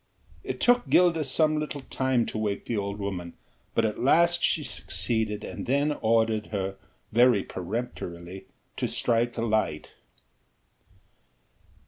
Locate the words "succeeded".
4.63-5.43